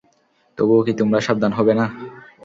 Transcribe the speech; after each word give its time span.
তবুও 0.57 0.81
কি 0.85 0.93
তোমরা 0.99 1.19
সাবধান 1.21 1.51
হবে 1.53 1.73
না। 1.79 1.85